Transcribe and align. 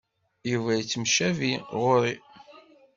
Yuba 0.51 0.71
yettemcabi 0.75 1.51
ɣur-i. 1.81 2.13